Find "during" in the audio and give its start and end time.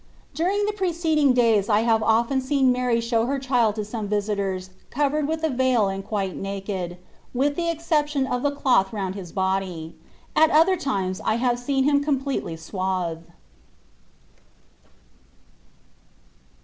0.33-0.65